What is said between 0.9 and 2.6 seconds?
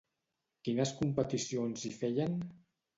competicions s'hi feien?